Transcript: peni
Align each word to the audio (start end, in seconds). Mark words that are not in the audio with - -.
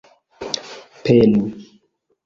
peni 1.03 1.41